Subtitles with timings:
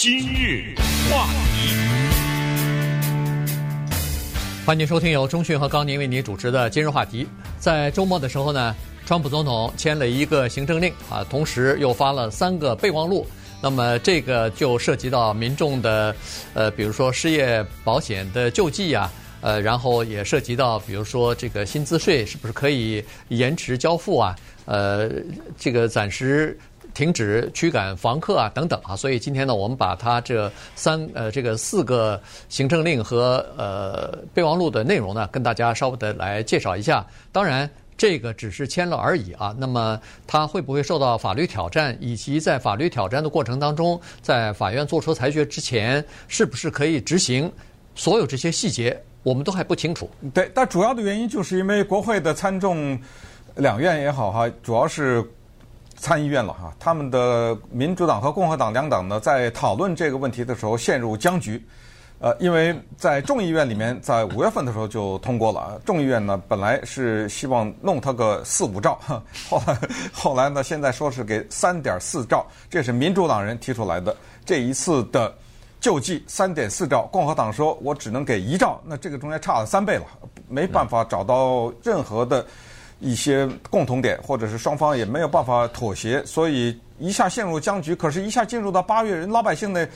[0.00, 0.76] 今日
[1.10, 1.74] 话题，
[4.64, 7.26] 欢迎收听由中讯和高宁为您主持的今日话题。
[7.58, 8.72] 在周末的时候呢，
[9.04, 13.26] 川普总统签了一个行政令啊，同时又发了三个备忘录。
[13.60, 16.14] 那么这个就涉及到民众的，
[16.54, 19.10] 呃，比如说失业保险的救济呀，
[19.40, 24.36] 呃，然后也涉及到，比如说这个薪资税是不是可以延迟交付啊？
[24.64, 25.10] 呃，
[25.58, 26.56] 这个暂时。
[26.94, 37.06] 停止驱赶房客啊，等等啊，所以今天呢，我们把它这三呃这个四个行政令和呃备忘录的内容呢，跟大家稍微的来介绍一下。
[37.30, 39.54] 当然，这个只是签了而已啊。
[39.58, 47.50] 那么它会不会受到法律挑战，以及在法律挑战的过程当中，在法院做出裁决之前，是不是可以执行？
[47.94, 50.10] 所有这些细节，我们都还不清楚。
[50.34, 52.98] 对，但主要的原因就是因为国会的参众
[53.56, 55.24] 两院也好哈，主要是。
[55.98, 61.62] 参议院了哈，他们的民主党和共和党两党呢，在讨论这个问题的时候陷入僵局。
[62.20, 65.80] 呃，因为在众议院里面，在五月份的时候就通过了。
[65.84, 68.98] 众议院呢，本来是希望弄他个四五兆，
[69.48, 69.78] 后 来
[70.12, 74.16] 后来呢，现在说是给三点四兆，这是民主党人提出来的。
[74.44, 75.32] 这一次的
[75.80, 80.04] 救济三点四兆，共和党说我只能给一兆，那这个中间差了三倍了，
[80.48, 82.44] 没办法找到任何的。
[83.00, 87.94] 一些共同点，或者是双方也没有办法妥协，所以一下陷入僵局。
[87.94, 89.88] 可是，一下进入到八月，人老百姓的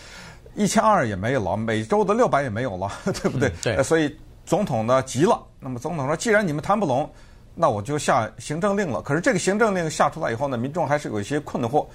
[0.54, 2.90] 一千二也没有了，每周的六百也没有了，
[3.22, 3.48] 对不对？
[3.48, 3.82] 嗯、对。
[3.82, 5.42] 所以总统呢急了。
[5.58, 7.10] 那么总统说：“既然你们谈不拢，
[7.54, 11.86] 那我就下行政令了。”可是这个行政令下出来以后呢，民众还是有一些困惑，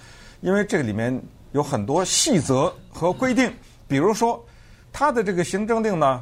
[0.42, 1.18] 因为这个里面
[1.54, 3.52] 有很多细则和规定，
[3.88, 4.44] 比如说
[4.92, 6.22] 他的这个行政令呢。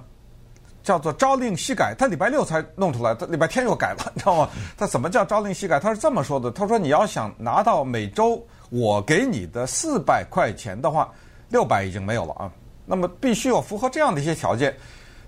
[0.85, 4.49] 叫做朝令夕改，他礼拜六才弄出来，他礼拜天又改了，你知道吗？
[4.77, 5.79] 他怎么叫朝令夕改？
[5.79, 11.11] 他是这么说的：他说你要想拿到每周我给你的四百块钱的话，
[11.49, 12.51] 六百已经没有了啊。
[12.85, 14.77] 那么必须要符合这样的一些条件，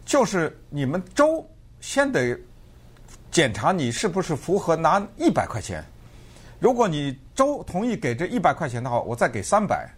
[0.05, 1.43] 就是你们周
[1.81, 2.39] 先得
[3.31, 5.83] 检查你是不是符合拿一百块钱。
[6.59, 9.89] 如果你周同意给这一百块钱的话，我再给三百，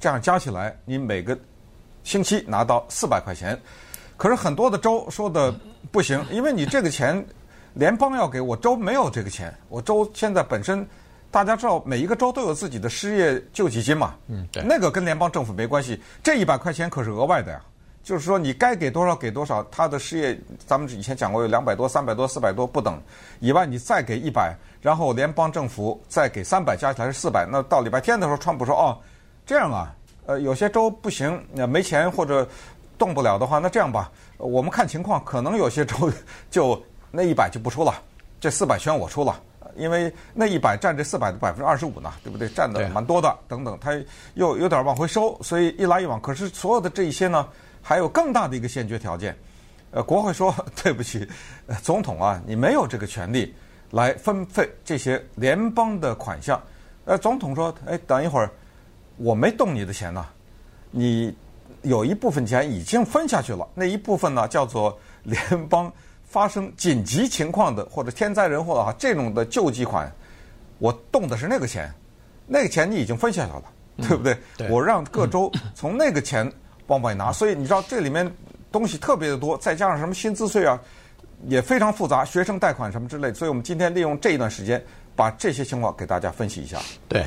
[0.00, 1.38] 这样加起来你每个
[2.02, 3.56] 星期拿到四百块钱。
[4.16, 5.52] 可是很多的州说的
[5.90, 7.24] 不行，因为你这个钱，
[7.74, 9.52] 联邦要给我，州没有这个钱。
[9.68, 10.86] 我州现在本身，
[11.30, 16.00] 大家知道每一个州都有自己的失业救济金嘛，嗯，对，那个跟联邦政府没关系。
[16.22, 17.60] 这一百块钱可是额外的呀，
[18.04, 19.62] 就是说你该给多少给多少。
[19.64, 23.02] 他的失业，咱们以前讲过有两百多、三百多、四百多不等
[23.40, 27.46] 以外，你再给一百，然后联邦政府再给三百，加起来是四百。
[27.50, 28.96] 那到礼拜天的时候，川普说哦，
[29.44, 29.92] 这样啊，
[30.26, 32.46] 呃，有些州不行，没钱或者。
[32.98, 36.10] 动不了的话，那这样吧，我们看情况，可能有些州
[36.50, 37.94] 就那一百就不出了，
[38.40, 39.40] 这四百全我出了，
[39.76, 42.48] 因为那一百占这四百的百分之二十五呢，对不对？
[42.48, 43.36] 占的蛮多的。
[43.48, 43.92] 等等，他
[44.34, 46.20] 又有点往回收，所以一来一往。
[46.20, 47.48] 可是所有的这一些呢，
[47.82, 49.36] 还有更大的一个先决条件，
[49.90, 51.28] 呃，国会说 对不起，
[51.82, 53.54] 总统啊，你没有这个权利
[53.90, 56.60] 来分配这些联邦的款项。
[57.04, 58.50] 呃，总统说，哎，等一会儿，
[59.16, 60.26] 我没动你的钱呢，
[60.90, 61.34] 你。
[61.84, 65.90] 有一部分钱已经分下去了，那一部分呢，叫做联邦
[66.24, 70.10] 发生紧急情况的或者天灾人祸啊这种的救济款，
[70.78, 71.92] 我动的是那个钱，
[72.46, 73.62] 那个钱你已经分下去了，
[73.98, 74.36] 嗯、对不对？
[74.56, 76.50] 对，我让各州 从那个钱
[76.88, 78.28] 往外拿，所以你知道这里面
[78.72, 80.80] 东西特别的多，再加上什么薪资税啊，
[81.46, 84.82] 也非常复杂，学生贷款什么之类，所以我们今天利用这一段时间
[85.14, 86.80] 把这些情况给大家分析一下。
[87.08, 87.24] 对。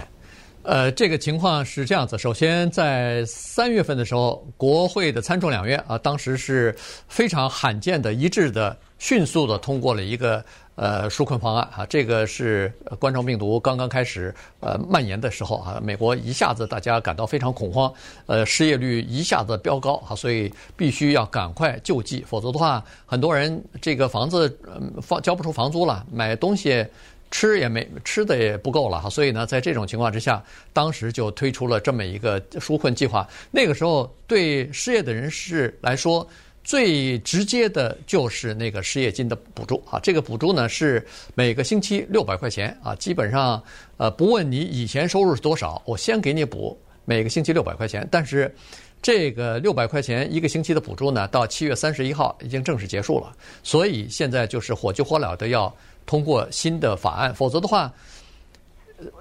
[0.67, 2.17] 呃，这个情况是这样子。
[2.17, 6.75] 首先，在三月份的时候，国会的参众两院啊，当时是
[7.07, 10.43] 非常罕见的一致的、迅速的通过了一个
[10.75, 11.85] 呃纾困方案啊。
[11.85, 12.69] 这个是
[12.99, 17.89] 冠状病毒刚刚开始呃蔓延的时候啊，美国一下子大家感到非常恐慌，
[18.25, 24.53] 呃，失业率一下子飙高啊，所以必须要赶快救济，否则的话，很多人这个房子
[25.01, 26.85] 房交不出房租了，买东西。
[27.29, 33.27] 吃也没吃的也不够了哈，所以呢，在这种情况之下，当时就推出了这么一个纾困计划。
[33.51, 36.25] 那个时候，对失业的人士来说，
[36.63, 39.99] 最直接的就是那个失业金的补助啊。
[40.01, 43.61] 这个补助呢是每个星期六百块钱啊，基本上
[43.97, 48.07] 呃不问你以前收入是多少，我先给你补每个星期六百块钱。
[48.09, 48.53] 但是
[49.01, 55.75] 这个六百块钱一个星期的补助呢，到七月三十一号已经正式结束了，所以现在就是火急火燎的要。
[56.07, 57.93] 通过新的法案，否则的话，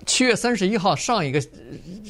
[0.06, 1.38] 七月三十一号上一个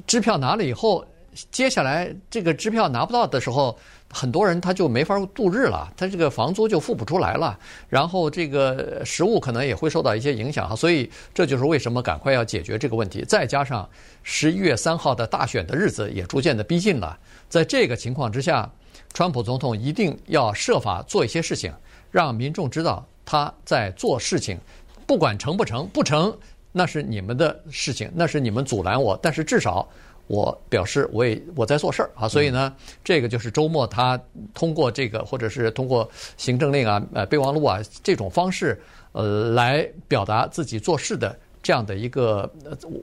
[0.06, 1.04] 支票拿了以后，
[1.50, 3.76] 接下来这个支票拿不到的时候，
[4.08, 7.58] 很多人他就没法度日了，他这个房租就付不出来了，
[7.88, 10.76] 然后这个食物可能也会受到一些影响哈。
[10.76, 13.24] 所以这就是为什么赶快要解决这个问题。
[13.26, 13.88] 再加上
[14.22, 17.18] 十一月三号的大选的日子也逐渐的逼近了，
[17.48, 18.70] 在这个情况之下，
[19.12, 21.72] 川普总统一定要设法做一些事情，
[22.10, 24.58] 让民众知道他在做事情，
[25.06, 26.34] 不管成不成，不成。
[26.72, 29.88] 那是你们的事情，那是你们阻拦我，但是至少
[30.26, 32.70] 我表示我也我在做事儿啊，所以呢，
[33.02, 34.20] 这个就是周末他
[34.52, 36.06] 通过这个或者是通过
[36.36, 38.78] 行政令啊、呃备忘录啊这种方式，
[39.12, 42.52] 呃，来表达自己做事的这样的一个，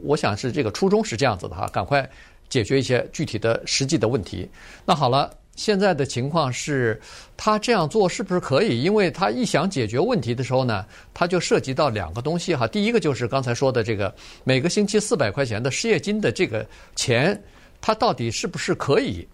[0.03, 2.07] 我想是这个初衷是这样子的哈，赶快
[2.47, 4.47] 解决一些具体的实际的问题。
[4.85, 5.29] 那好了。
[5.55, 6.99] 现在的情况是，
[7.37, 8.81] 他这样做是不是可以？
[8.81, 10.83] 因为他一想解决问题的时候呢，
[11.13, 12.67] 他就涉及到两个东西哈。
[12.67, 14.13] 第一个就是刚才说的这个
[14.43, 16.65] 每个星期四百块钱的失业金的这个
[16.95, 17.39] 钱，
[17.79, 19.27] 他到底是不是可以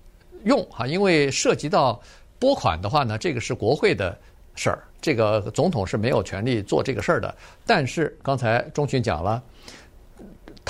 [0.44, 0.86] 用哈？
[0.86, 2.00] 因为涉及到
[2.38, 4.18] 拨款的话呢，这个是国会的
[4.56, 7.34] 事儿，这个总统是没有权利做这个事儿的。
[7.66, 9.42] 但是刚才钟迅讲了。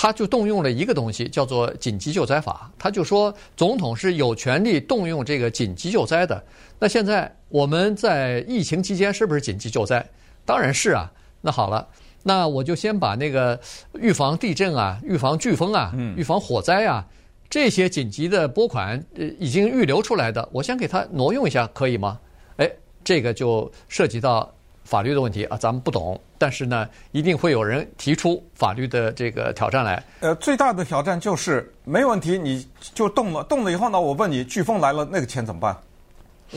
[0.01, 2.71] 他就动用了一个东西，叫做紧急救灾法。
[2.79, 6.41] 他就说，总统是有权利动用这个紧急救灾的。
[6.79, 10.09] 那现在我们在疫情期间是不是紧急救灾？
[10.45, 11.11] 当然是啊。
[11.41, 11.85] 那好了，
[12.23, 13.59] 那我就先把那个
[13.95, 17.05] 预防地震啊、预防飓风啊、预防火灾啊
[17.49, 22.17] 这些紧急的拨款，呃，已经预留出来的，我先给他挪用一下，可以吗？
[22.55, 22.71] 哎，
[23.03, 24.49] 这个就涉及到。
[24.83, 30.03] 法律的问题啊，咱们不懂，但是呢，一定会有人提出法律的这个挑战来。
[30.21, 35.77] 呃，最大的挑战就是没问题，你就动了，动了以后呢，我问你，飓风来了，那个钱怎么办？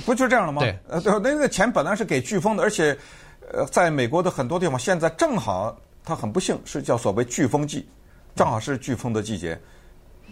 [0.06, 0.62] 不就这样了吗？
[0.62, 2.96] 对，呃，对，那个钱本来是给飓风的，而且，
[3.52, 7.86] 呃，在美国的很多地方，现在正好它很不幸是叫所谓飓风季，
[8.34, 9.60] 正好是飓风的季节，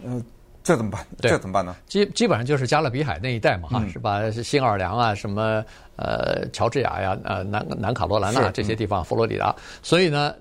[0.03, 0.25] 嗯、呃。
[0.63, 1.07] 这怎么办？
[1.19, 1.75] 这怎么办呢？
[1.87, 4.31] 基基本上就是加勒比海那一带嘛，哈、嗯，是吧？
[4.31, 5.65] 新奥尔良啊，什么
[5.97, 9.55] 呃，乔治亚呀，呃，南南卡罗来纳这些地方，嗯、佛罗里达。
[9.83, 10.35] 所以呢，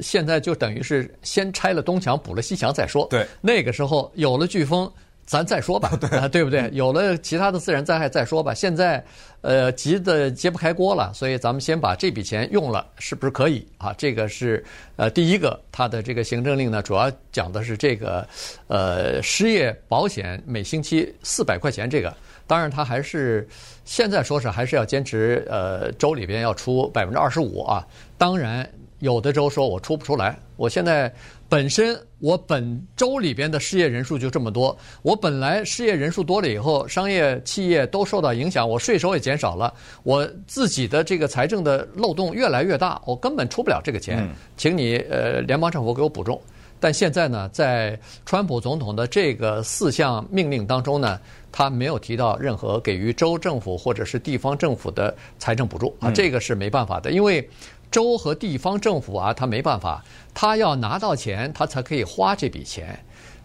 [0.00, 3.06] 现在就等于是先拆了东墙补了西墙再说。
[3.10, 4.90] 对，那个时候有了飓风。
[5.26, 6.70] 咱再说吧， 对，对不对？
[6.72, 8.54] 有了其他的自然灾害再说吧。
[8.54, 9.04] 现在，
[9.40, 13.92] 呃，急得揭不开锅了，所以咱们先把这笔钱用了，是不是可以啊？
[13.98, 14.64] 这个是
[14.94, 18.24] 呃第一个，他的这个行政令呢，主要讲的是这个
[18.68, 22.14] 呃失业保险每星期四百块钱这个。
[22.46, 23.48] 当然，他还是
[23.84, 27.84] 现在说是还是要坚持呃州里边要出百分之二十五啊。
[28.16, 28.64] 当然，
[29.00, 31.12] 有的州说我出不出来，我现在。
[31.48, 39.72] 本身我本周里边的失业人数就这么多，我本来失业人数多了以后，商业企业都受到影响，我税收也减少了，
[40.02, 46.40] 我自己的这个财政的漏洞越来越大，我根本出不了这个钱，请你呃联邦政府给我补助。
[46.80, 51.18] 但现在呢，在川普总统的这个四项命令当中呢，
[51.52, 57.48] 他没有提到任何给予州政府或者是地方政府的财政补助啊，这个是没办法的，因为。
[57.90, 60.04] 州和地方政府啊，他没办法，
[60.34, 62.98] 他要拿到钱，他才可以花这笔钱。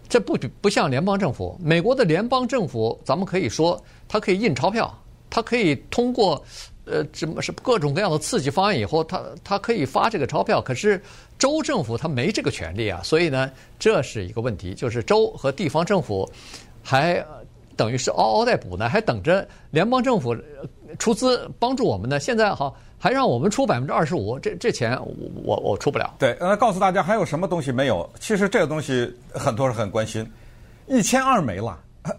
[0.10, 4.94] 这不不像联邦政府，美国的联邦政府，咱们可以说，它可以印钞票，
[5.30, 6.44] 它可以通过
[6.84, 10.62] 呃，什么是各种各样的刺激方案以后，它它可以发这个钞票。
[10.62, 11.02] 可是
[11.40, 13.50] 州政府它没这个权利啊，所以呢，
[13.80, 16.30] 这是一个问题，就是州和地方政府
[16.84, 17.26] 还
[17.78, 20.36] 等于是嗷嗷待哺呢，还等着联邦政府
[21.00, 22.20] 出资帮助我们呢。
[22.20, 22.76] 现在好。
[23.04, 25.12] 还让我们出百分之二十五，这这钱我
[25.44, 26.14] 我我出不了。
[26.20, 28.08] 对，呃，告诉大家还有什么东西没有？
[28.20, 30.32] 其实这个东西很多人很关心，
[30.86, 31.80] 一千二没了，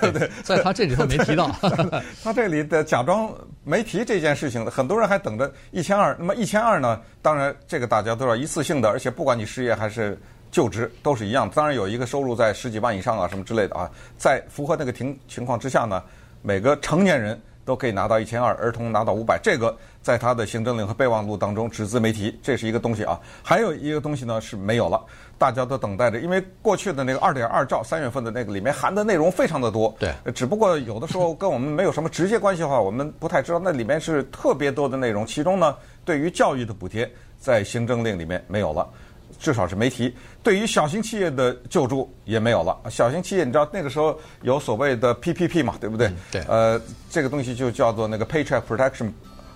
[0.00, 0.30] 对不对？
[0.44, 1.50] 在他这里头没提到，
[2.22, 3.34] 他这里的假装
[3.64, 6.14] 没提这件事情，很多人还等着一千二。
[6.16, 7.00] 那么一千二呢？
[7.20, 10.16] 当然这个大家都要一次性的，而且不管你失业还是
[10.52, 11.50] 就职都是一样。
[11.50, 16.00] 当然有一个收入在十几万以上啊什么之类的啊，在符合那个情情况之下呢，
[16.42, 17.36] 每个成年人。
[17.68, 23.20] 都可以拿到一千二，儿童拿到五百，这个在他的行政令和备忘录当中只字没提，这是一个东西啊。
[23.42, 25.04] 还有一个东西呢是没有了，
[25.36, 35.26] 大家都等待着，因为过去的那个二点二兆三月份的那个里面含的内容非常的多，对，只不过有的时候跟我们没有什么直接关系的话，我们不太知道那里面是特别多的内容。
[35.26, 37.06] 其中呢，对于教育的补贴
[37.38, 38.88] 在行政令里面没有了。
[39.38, 42.76] 至少是没提，对于小型企业的救助也没有了。
[42.90, 46.08] 小型企业，你知道那个时候有所谓的 PPP 嘛，对不对？
[46.08, 46.42] 嗯、对。
[46.48, 49.12] 呃，这个东西就叫做那个 Paycheck Protection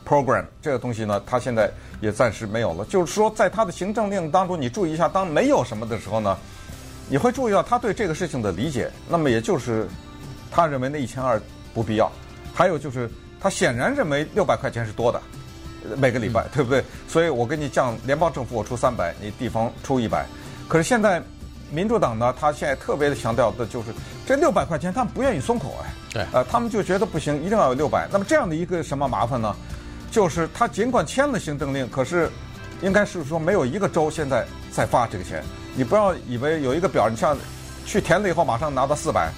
[0.06, 1.70] Program，这个东西呢，它现在
[2.00, 2.84] 也暂时没有了。
[2.84, 6.36] 就是说，在它的行政令当中，你注意一下，当没有什么的时候呢，
[7.08, 8.90] 你会注意到他对这个事情的理解。
[9.08, 9.88] 那么也就是，
[10.50, 11.40] 他认为那一千二
[11.74, 12.10] 不必要。
[12.54, 13.10] 还有就是，
[13.40, 15.20] 他显然认为六百块钱是多的。
[15.96, 16.82] 每个礼拜，对不对？
[17.08, 20.26] 所以我给你降联邦政府，我出三百，你地方出一百。
[20.68, 21.22] 可是现在
[21.70, 23.88] 民主党呢，他现在特别的强调的就是
[24.26, 25.92] 这六百块钱，他们不愿意松口哎。
[26.12, 26.26] 对。
[26.32, 28.08] 呃，他们就觉得不行，一定要有六百。
[28.12, 29.54] 那么这样的一个什么麻烦呢？
[30.10, 32.30] 就是他尽管签了行政令，可是
[32.82, 35.42] 应该是说没有一个州现在在发这个钱。
[35.74, 37.34] 你不要以为有一个表，你像
[37.86, 39.32] 去填了以后马上拿到四百，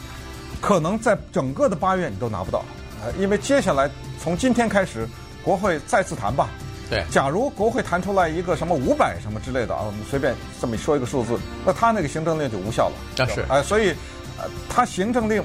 [0.60, 2.64] 可能在整个的八月你都拿不到。
[3.04, 3.88] 呃，因为接下来
[4.20, 5.06] 从今天开始，
[5.44, 6.48] 国会再次谈吧。
[6.90, 7.04] 对。
[7.10, 12.94] 假如国会谈出来一个什么五百什么之类的啊，我们随便这么说一个数字，那他那个行政令就无效了。
[13.16, 13.44] 那是。
[13.48, 13.90] 哎，所以，
[14.38, 15.42] 呃，他行政令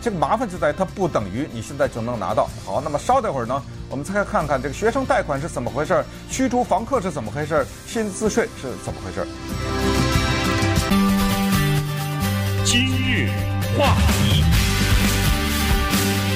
[0.00, 2.48] 这个麻烦就在它不等于你现在就能拿到。
[2.66, 9.26] 好，那么稍等会儿呢，我们再看看这个学生贷款是怎么回事，驱逐房客是怎么回事，薪资税是怎么回事。
[12.64, 13.30] 今日
[13.78, 14.41] 话题，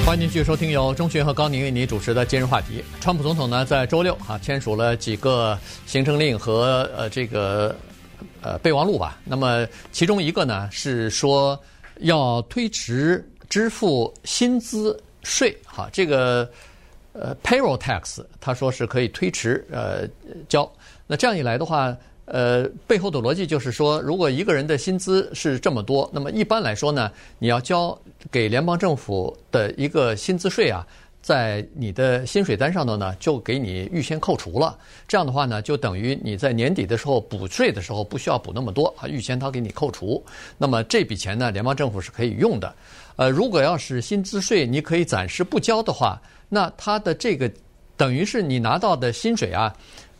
[0.07, 2.81] 欢迎继续收听由钟迅和高宁为您主持的今日话题。
[3.01, 7.75] 川普总统呢，在周六啊签署了几个行政令和呃这个
[8.41, 9.19] 呃备忘录吧。
[9.25, 11.61] 那么其中一个呢是说
[11.99, 13.21] 要推迟。
[13.49, 16.49] 支付薪资税，哈，这个
[17.13, 20.07] 呃 payroll tax，他说是可以推迟呃
[20.49, 20.69] 交。
[21.05, 21.95] 那这样一来的话，
[22.27, 27.97] 呃背后的逻辑就是说，如果一个人的薪资是这么多，那么一般来说呢，你要交
[28.31, 30.85] 给联邦政府的一个薪资税啊。
[31.19, 34.77] 在你的薪水单上头呢，就给你预先扣除了。
[35.09, 40.23] 这样的话呢，就等于你在年底的时候补税的时候不需要补那么多啊，预先他给你扣除。
[40.57, 42.73] 那么这笔钱呢，联邦政府是可以用的。
[43.17, 47.51] 呃，如果要是薪资税你可以暂时不交的话，那他的这个
[47.97, 49.75] 等于是你拿到的薪水啊，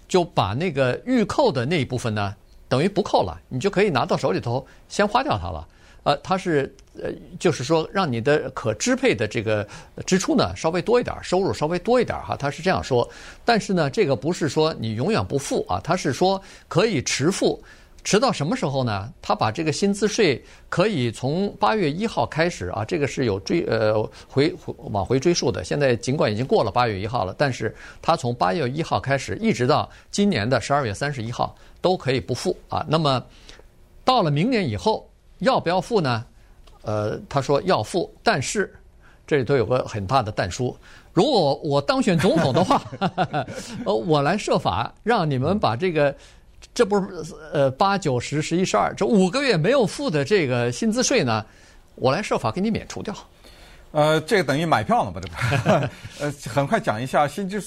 [0.08, 2.36] 就把那个预扣的那一部分呢，
[2.70, 5.68] 等于不扣了，你就可以拿到手里头先花掉它了。
[6.04, 9.68] 呃，它是呃，就是说让你的可支配的这个
[10.06, 13.08] 支出呢稍微多一点，收入稍微多一点哈，他是这样说。
[13.44, 17.62] 但是呢，这个不是说你永远不付啊，他是说可以迟付，
[18.08, 19.12] 迟到什么时候呢？
[19.22, 25.62] 他把这个薪资税可以从八月一号开始啊，这个是有追呃回往回追溯的。
[25.62, 32.86] 现在尽管已经过了八月一号了，但是他从八月一号开始一直到今年的十二月三十一号都可以不付啊。
[32.88, 33.22] 那么
[34.06, 35.06] 到了明年以后。
[35.40, 36.26] 要不要付呢？
[36.82, 38.74] 呃，他说要付，但是
[39.28, 40.76] 这里头有个很大的但书。
[41.14, 42.82] 如果我当选总统的话，
[43.86, 46.16] 呃，我来设法让你们把这个，
[46.78, 51.44] 这不是呃八九十十一十二这五个月没有付的这个薪资税呢，
[51.96, 53.12] 我来设法给你免除掉。
[53.90, 55.20] 呃，这个等于买票了吧？
[55.20, 57.60] 这不，呃，很快讲一下薪资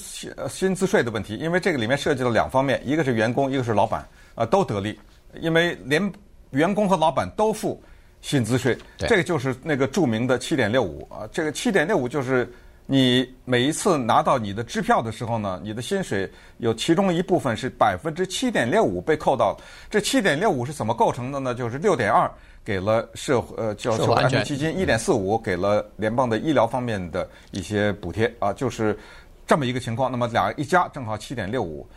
[0.47, 4.97] 薪资税的问题，因为这个里面涉及了两方面，一个是员工，一个是老板，啊、呃，都得利，
[5.41, 6.11] 因为连。
[6.51, 7.81] 员工和老板都付
[8.21, 11.23] 薪资税，这个就是那个著名的七点六五啊。
[11.31, 12.45] 这个七点六五就是
[12.91, 19.57] 你每一次拿到你的支票的时候呢，你的薪水有其中一部分是百分之七点六五被扣到。
[19.89, 21.55] 这七点六五是怎么构成的呢？
[21.55, 22.29] 就是六点二
[22.65, 28.99] 给了社呃叫社会安全基金，一点四五给了联邦的医疗方面的一些补贴啊，就是
[29.47, 30.11] 这么一个情况。
[30.11, 31.87] 那么俩一加正好七点六五。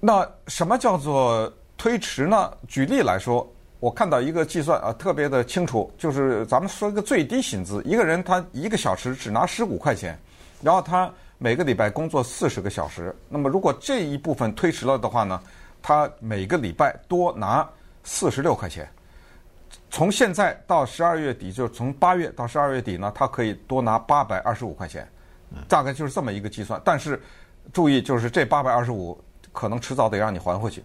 [0.00, 2.52] 那什么叫做推迟呢？
[2.66, 3.48] 举例来说。
[3.80, 10.18] 我看到一个计算啊，特别的清楚，就是咱们说一个最低薪资，一个人他一个小时只拿十五块钱，
[10.60, 11.08] 然后他
[11.38, 15.40] 每个礼拜工作四十个小时，那么如果这一部分推迟了的话呢，
[15.80, 17.68] 他每个礼拜多拿
[18.02, 18.88] 四十六块钱。
[19.90, 25.08] 从现在到十二月底，就是从八月到十二月底呢，他可以多拿八百二十五块钱，
[25.68, 26.80] 大概就是这么一个计算。
[26.84, 27.22] 但是
[27.72, 29.16] 注意，就是这八百二十五
[29.52, 30.82] 可能迟早得让你还回去。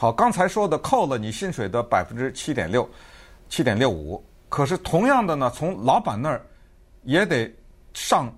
[0.00, 2.88] 好，刚才说的扣了你薪水的百分之七点六，
[3.50, 4.24] 七点六五。
[4.48, 6.42] 可是同样的呢，从老板那儿
[7.02, 7.54] 也得
[7.92, 8.34] 上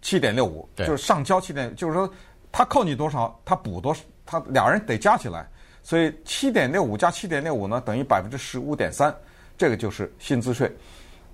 [0.00, 2.08] 七点六五，就是上交七点，就是说
[2.52, 5.44] 他扣你多少，他补多少，他俩人得加起来。
[5.82, 9.12] 所以七点六五加七点六五呢，等于百分之十五点三，
[9.58, 10.72] 这个就是薪资税，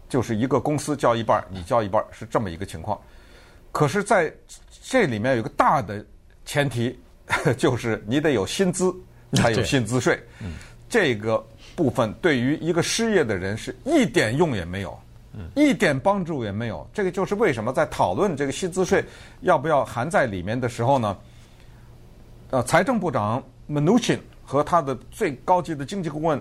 [0.08, 2.98] 就是一个公司交一半，你交一半，是这么一个情况。
[3.72, 4.32] 可是在
[4.84, 6.02] 这里面有个大的
[6.46, 6.98] 前提，
[7.58, 8.90] 就是你得有薪资。
[9.32, 10.18] 才有薪资税，
[10.88, 14.98] 这个部分对于一个失业的人是一点用也没有，
[15.54, 16.88] 一点帮助也没有。
[16.94, 19.04] 这个就是为什么在讨论这个薪资税
[19.40, 21.16] 要不要含在里面的时候呢？
[22.50, 26.40] 呃，财政部长 Mnuchin 和他的最高级的经济顾问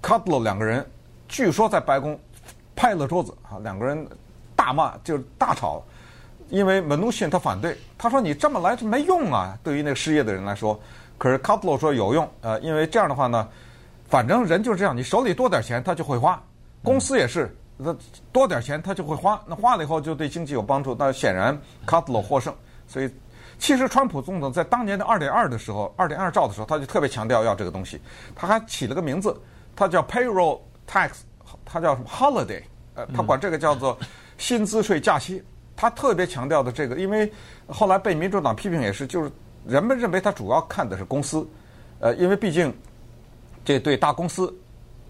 [0.00, 0.86] Kudlow 两个人，
[1.28, 2.18] 据说在白宫
[2.76, 4.06] 拍了桌子啊，两个人
[4.54, 5.84] 大骂就是大吵，
[6.48, 10.80] 因为 Mnuchin 他反对，他说你这么来是没用啊，对于那个失业的人来说。
[11.22, 13.46] 可是卡普罗说有用，呃，因为这样的话呢，
[14.08, 16.42] 反正人就是这样，你手里多点钱，他就会花。
[16.82, 17.96] 公司也是，那
[18.32, 20.96] 多点钱他就会花，那花了以后就对经济有帮助。
[20.98, 22.52] 那显然卡普罗获胜。
[22.88, 23.08] 所以，
[23.56, 28.00] 其实川普总统在当年的二点二的时候，二点二兆的时候，他就特别强调要这个东西，
[28.34, 29.40] 他还起了个名字，
[29.76, 30.58] 他叫 payroll
[30.90, 31.18] tax，
[31.64, 32.64] 他叫什么 holiday，
[32.96, 33.96] 呃，他管这个叫做
[34.38, 35.40] 薪资税假期。
[35.76, 37.32] 他特别强调的这个，因为
[37.68, 39.30] 后来被民主党批评也是，就是
[39.66, 41.46] 人们认为它主要看的是公司，
[42.00, 42.72] 呃，因为毕竟
[43.64, 44.54] 这对大公司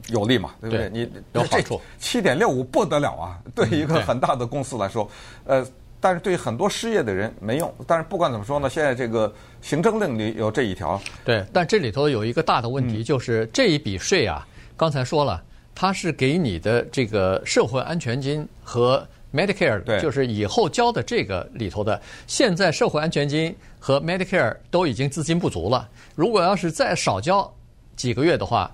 [0.09, 0.89] 有利嘛，对不对？
[0.89, 1.81] 对你有好处。
[1.99, 5.09] 七点六五不得了啊，对一个很大的公司来说，
[5.45, 5.67] 呃。
[6.05, 7.75] 但是对很多失业的人没用。
[7.87, 11.01] 但是不管怎么说呢，现在这个行政令里有这一条。
[11.25, 14.45] 对，但这里头有一个大的问题，就是这一笔税啊，
[14.77, 15.41] 刚才说了，
[15.77, 22.01] 它是给你的这个社会安全金和 Medicare，就是以后交的这个里头的。
[22.27, 27.53] 现在社会安全金和 Medicare 都已经资金不足了，如果要是再少交
[27.97, 28.71] 几个月的话，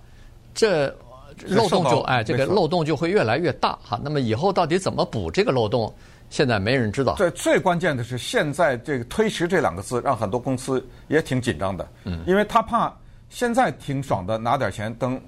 [0.55, 0.87] 这
[1.47, 4.01] 漏洞就哎，这个漏洞就会越来越大哈。
[4.03, 5.95] 那么以后到底怎么补这个漏洞？
[6.31, 7.15] 现在没人知道。
[7.15, 11.89] 对，最关键的是现在这个推迟这两个字，让很多公司也挺紧张的。
[12.05, 12.95] 嗯，因为他怕
[13.31, 15.19] 现在挺爽的拿点钱，等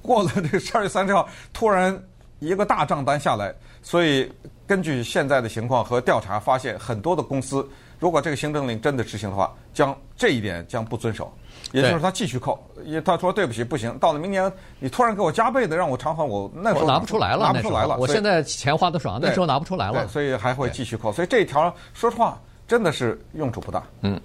[0.00, 2.00] 过了这个十二月三十号，突然
[2.46, 3.54] 一个大账单下来。
[3.82, 4.30] 所以
[4.66, 7.66] 根据现在的情况和调查发现，很多的公司
[7.98, 11.32] 如果这个行政令真的执行的话，将这一点将不遵守。
[11.72, 17.96] 也就是他继续扣，因为他说对不起，不行，到了明年你突然给我加倍的让我偿还，我那时候拿不出来了，拿不出来了。
[17.96, 21.12] 我现在钱花的爽，那时候拿不出来了，所以还会继续扣。
[21.12, 23.82] 所以这一条说实话真的是用处不大。
[24.02, 24.20] 嗯，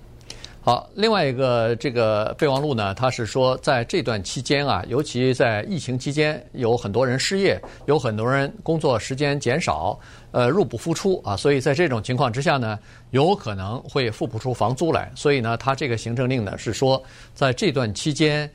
[0.69, 9.99] 好，另外一个这个备忘录呢，他是说在这段期间啊，尤其在疫情期间，有很多人失业，有很多人工作时间减少。
[10.29, 12.77] 呃，入不敷出啊，所以在这种情况之下呢，
[13.09, 15.11] 有可能会付不出房租来。
[15.15, 17.01] 所以呢，他这个行政令呢是说，
[17.33, 18.47] 在这段期间，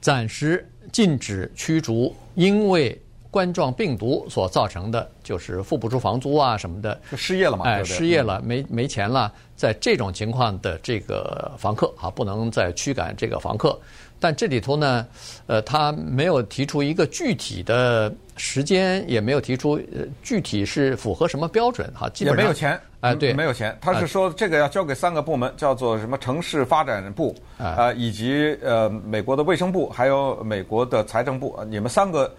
[0.00, 2.98] 暂时禁止驱逐因为
[3.30, 7.66] 冠状病毒所造成的，就是付不出房租啊什么的，失业了嘛？
[7.66, 13.78] 哎，失业了，没没钱了，在这种情况的这个房客啊，不能再驱赶这个房客。
[14.18, 15.06] 但这里头呢，
[15.46, 23.76] 呃，他没有提出一个具体的时间，也没有提出呃具体是符合什么标准哈，基本上也没有钱，呃，对，没有钱。
[23.82, 32.34] 他是说这个要交给三个部门，叫做什么城市发展部啊，以及呃美国的卫生部，还有美国的财政部，你们三个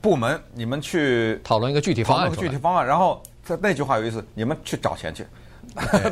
[0.00, 2.86] 部门，你们去讨论一个具体方案，讨论具体方案。
[2.86, 5.26] 然后他那句话有意思，你们去找钱去。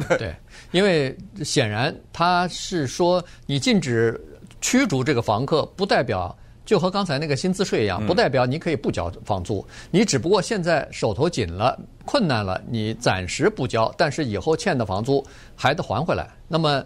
[0.08, 0.36] 对，对，
[0.70, 4.20] 因为显然他是说你禁止。
[4.64, 6.32] 驱逐这个房客，不代表
[6.64, 9.66] 就和刚才那个薪资税一样，不代表你可以不交房租。
[9.90, 16.30] 你只不过现在手头紧了，困难了，你暂时不交，但是以后欠的房租还得还回来。
[16.46, 16.80] 那么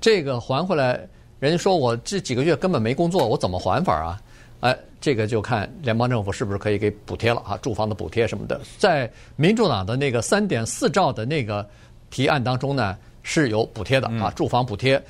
[0.00, 1.00] 这个还回来，
[1.38, 4.20] 人家说我这几个月根本没工作，我怎么还法啊？
[4.60, 8.60] 哎，这个就看联邦政府是不是可以给补贴了啊，住房的补贴什么的。
[8.78, 11.68] 在民主党的那个三点四兆的那个
[12.10, 15.02] 提案当中呢，是有补贴的啊，住房补贴。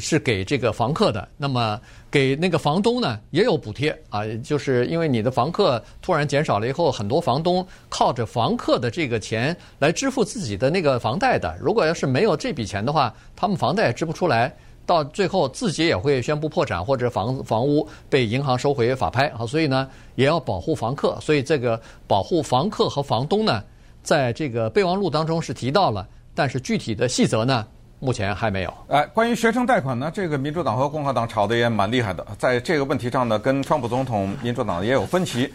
[0.00, 11.56] 是给这个房客的，那么给那个房东呢也有补贴啊，就是因为你的房客突然减少了以后，很多房东靠着房客的这个钱来支付自己的那个房贷的。
[11.60, 14.52] 如果要是没有这笔钱的话，他们房贷也支不出来，
[14.86, 19.44] 到最后自己也会宣布破产，或者房房屋被银行收回法拍啊。
[19.44, 21.18] 所以呢，也要保护房客。
[21.20, 23.62] 所以这个保护房客和房东呢，
[24.02, 27.66] 在这个备忘录当中是提到了，但是具体的细则呢？
[27.98, 28.72] 目前还没有。
[28.88, 32.24] 哎，关于学生贷款呢，这个民主党和共和党吵得也蛮厉害的。
[32.38, 35.50] 在这个问题上呢，跟川普总统、民主党也有分歧。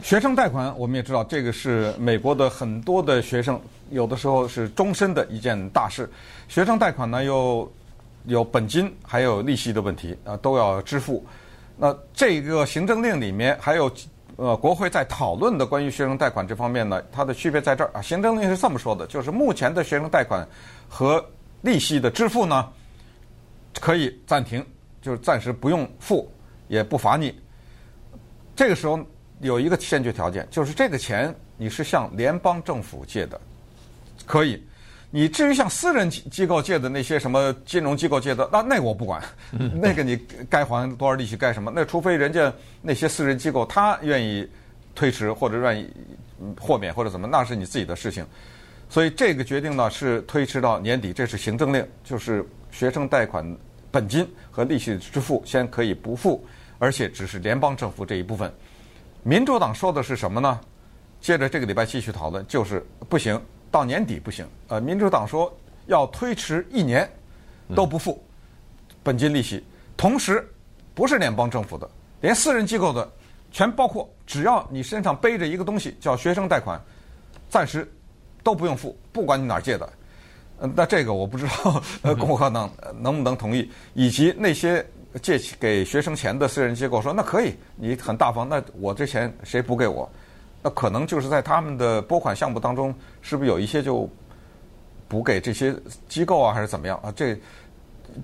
[0.00, 6.08] 学生贷款我们也知道，这个是美国的很多的学生，有的时候是终身的一件大事。
[6.46, 7.68] 学生贷款呢，又
[8.24, 11.24] 有本金还有利息的问题啊，都要支付。
[11.76, 13.90] 那这个行政令里面还有
[14.36, 18.00] 呃，国会在讨论的关于学生贷款这方面呢，它的区别在这儿啊。
[18.00, 20.46] 行政令是这么说的，就是目前的学生贷款
[20.88, 21.24] 和
[21.62, 22.70] 利息的支付呢，
[23.80, 24.64] 可以暂停，
[25.02, 26.30] 就是暂时不用付，
[26.68, 27.38] 也不罚你。
[28.56, 28.98] 这个时候
[29.40, 33.40] 有一个先决条件，就是这个钱你是向联邦政府借的，
[34.26, 34.62] 可以。
[35.10, 39.20] 你至于向私人机构借的那些什么金融机构借的，那那我不管，
[39.82, 40.16] 那个你
[40.48, 44.48] 该还多少利息该什么，那除非人家那些私人机构他愿意
[44.94, 45.90] 推迟或者愿意
[46.60, 48.24] 豁免或者怎么，那是你自己的事情。
[48.88, 53.44] 所以这个决定呢是推迟到年底，这是行政令，就是学生贷款
[53.90, 56.44] 本金和利息支付先可以不付，
[56.78, 58.52] 而且只是联邦政府这一部分。
[59.22, 60.60] 民主党说的是什么呢？
[61.20, 64.46] 接着这个礼拜继续讨论，就是不行，到年底不行。
[64.68, 65.52] 呃，民主党说
[65.86, 67.10] 要推迟一年
[67.74, 68.22] 都不付
[69.02, 69.64] 本金利息，
[69.96, 70.46] 同时
[70.94, 71.88] 不是联邦政府的，
[72.20, 73.10] 连私人机构的
[73.50, 76.80] 全包括，只要你身上背着一个东西叫学生贷款，
[77.48, 77.90] 暂时。
[78.42, 79.86] 都不用付，不管你哪儿借的，
[80.60, 84.82] 嗯，那这个我不知道，呃， 共和党能不能同意，以及那些
[85.20, 90.10] 借给学生钱的私人机构说，那可以，你很大方，那我这钱谁补给我？
[90.62, 94.08] 那可能就是在他们的拨款项目当中，是不是有一些就
[95.08, 95.74] 补给这些
[96.08, 97.12] 机构啊，还是怎么样啊？
[97.16, 97.38] 这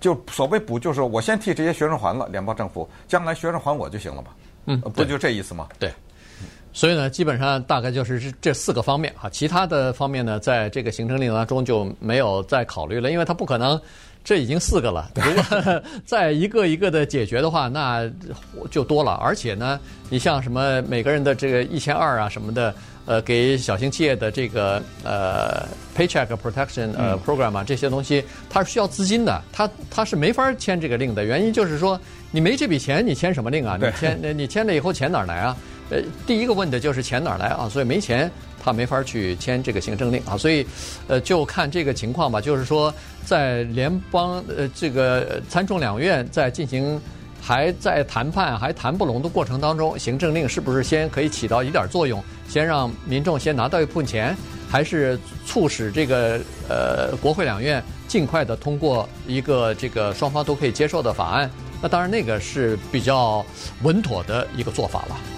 [0.01, 4.29] 就所谓补，就是我先替这些学生还了，联邦政府将来学生还我就行了嘛。
[4.67, 5.69] 嗯，不就这意思吗？
[5.79, 5.93] 对。
[6.73, 13.81] 所以呢，基本上大概就是这这四个方面啊，其他的方面呢，在这个行政令当中就没有再考虑了，因为它不可能。
[14.27, 18.11] 这已经四个了，如果 再一个一个的解决的话，那
[18.73, 19.13] 就多了。
[19.23, 19.79] 而且呢，
[20.11, 25.65] 你像什么每个人的这个一千二啊什么的，呃，给小型企业的这个呃
[25.97, 31.25] Paycheck Protection 呃 Program 啊这些东西，它是需要资金的，它它是没法签这个令的。
[31.25, 31.97] 原因就是说，
[32.33, 33.79] 你没这笔钱，你签什么令啊？
[33.81, 35.57] 你签你签了以后钱哪儿来啊？
[35.89, 37.69] 呃，第一个问的就是钱哪儿来啊？
[37.69, 38.29] 所以没钱。
[38.67, 40.67] 他没法去签这个行政令啊，所以，
[41.07, 42.41] 呃，就看这个情况吧。
[42.41, 42.93] 就是说，
[43.25, 47.01] 在联邦呃这个参众两院在进行
[47.41, 54.37] 还在谈判还谈不拢的过程当中，行政令是不是先可以起到一点作用，先让民众先拿到一部分钱，
[54.69, 61.49] 还是促使这个呃国会两院尽快的通过一个这个双方都可以接受的法案？
[61.81, 63.47] 那当然，那个是比较
[63.85, 65.36] 稳妥的一个做法了。